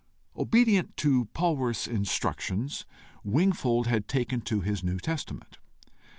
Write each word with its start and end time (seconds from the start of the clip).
Obedient 0.35 0.97
to 0.97 1.25
Polwarth's 1.25 1.87
instructions, 1.87 2.87
Wingfold 3.23 3.85
had 3.85 4.07
taken 4.07 4.41
to 4.41 4.61
his 4.61 4.83
New 4.83 4.97
Testament. 4.97 5.59